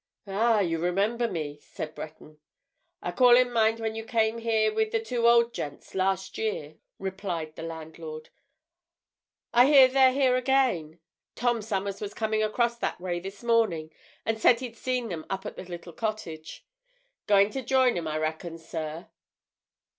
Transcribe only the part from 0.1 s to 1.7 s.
"Ah, you remember me?"